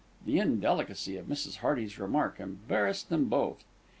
The 0.25 0.39
indelicacy 0.39 1.15
of 1.17 1.27
Mrs. 1.27 1.57
Hearty's 1.57 1.99
remark 1.99 2.39
embarrassed 2.39 3.09
them 3.09 3.25
both. 3.25 3.63